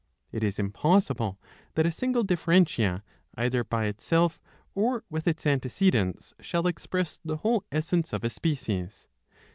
[0.31, 1.39] It is impossible
[1.75, 3.03] that a single differentia,
[3.35, 4.41] either by itself
[4.73, 9.07] or with its antecedents, shall express the whole essence of a species.